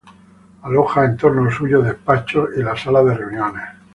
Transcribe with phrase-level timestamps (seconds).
[0.63, 3.65] Aloja en torno suyo despachos y la sala de reuniones.